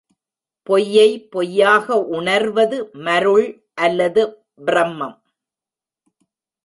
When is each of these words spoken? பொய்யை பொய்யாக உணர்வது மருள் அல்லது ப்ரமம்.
பொய்யை 0.67 1.09
பொய்யாக 1.29 1.97
உணர்வது 2.17 2.77
மருள் 3.07 3.47
அல்லது 3.73 4.23
ப்ரமம். 4.65 5.17